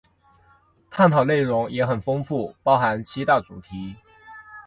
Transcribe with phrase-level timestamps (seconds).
[0.89, 3.95] 探讨内容也很丰富，包含七大主题